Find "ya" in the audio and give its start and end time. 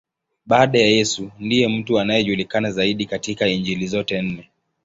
0.79-0.85